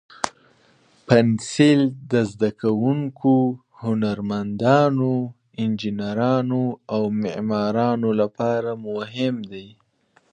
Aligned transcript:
پنسل 1.07 1.81
د 2.11 2.13
زده 2.31 2.49
کوونکو، 2.61 3.35
هنرمندانو، 3.83 5.13
انجینرانو، 5.63 6.63
او 6.93 7.01
معمارانو 7.21 8.09
لپاره 8.21 8.71
مهم 8.87 9.35
دی. 9.51 9.67